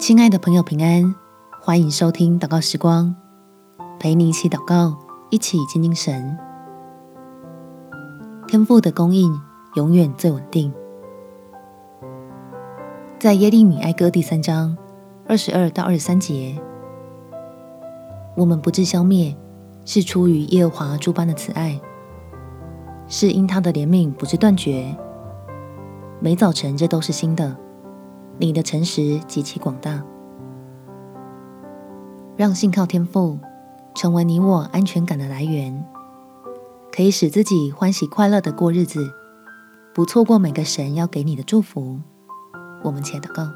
[0.00, 1.14] 亲爱的朋友，平安！
[1.60, 3.14] 欢迎收听祷告时光，
[3.98, 4.96] 陪你一起祷告，
[5.28, 6.38] 一起亲近神。
[8.48, 9.30] 天父的供应
[9.74, 10.72] 永远最稳定。
[13.18, 14.74] 在耶利米哀歌第三章
[15.28, 16.58] 二十二到二十三节，
[18.34, 19.36] 我们不致消灭，
[19.84, 21.78] 是出于耶和华诸般的慈爱，
[23.06, 24.96] 是因他的怜悯不致断绝。
[26.20, 27.54] 每早晨这都是新的。
[28.40, 30.02] 你的诚实极其广大，
[32.38, 33.38] 让信靠天父
[33.94, 35.84] 成为你我安全感的来源，
[36.90, 39.12] 可以使自己欢喜快乐的过日子，
[39.92, 42.00] 不错过每个神要给你的祝福。
[42.82, 43.46] 我们且祷告：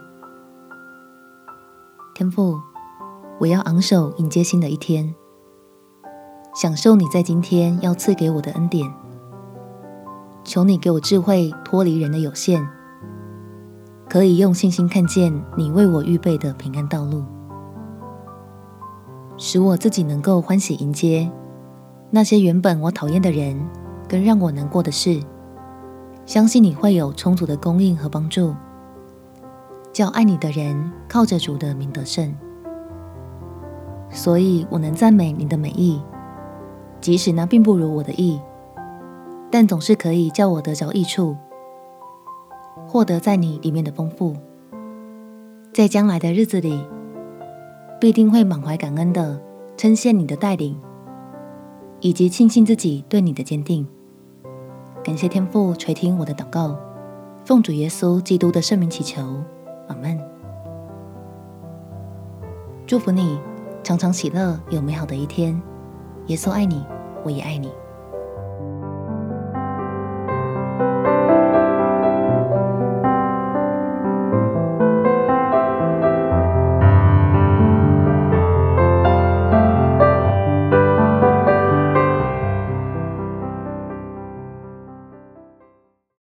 [2.15, 2.60] 天父，
[3.41, 5.15] 我要昂首迎接新的一天，
[6.55, 8.93] 享受你在今天要赐给我的恩典。
[10.45, 12.69] 求你给我智慧，脱离人的有限。
[14.14, 17.24] 可以用信心看见你为我预备的平安道路，
[19.37, 21.29] 使我自己能够欢喜迎接
[22.10, 23.60] 那些原本我讨厌的人
[24.07, 25.20] 跟让我难过的事。
[26.26, 28.54] 相信你会有充足的供应和帮助，
[29.92, 32.32] 叫爱你的人靠着主的名得胜。
[34.10, 36.01] 所以我能赞美你的美意，
[37.01, 38.40] 即使那并不如我的意，
[39.51, 41.37] 但总是可以叫我得着益处。
[42.95, 44.37] 获得在你里面的丰富，
[45.73, 46.80] 在将来的日子里，
[48.01, 49.42] 必定会满怀感恩的
[49.76, 50.80] 称谢你的带领，
[51.98, 53.84] 以及庆幸自己对你的坚定。
[55.02, 56.78] 感谢天父垂听我的祷告，
[57.45, 59.42] 奉主耶稣基督的圣名祈求，
[59.88, 60.16] 阿门。
[62.86, 63.40] 祝福你，
[63.82, 65.60] 常常喜乐，有美好的一天。
[66.28, 66.81] 耶稣爱你，
[67.25, 67.72] 我也爱你。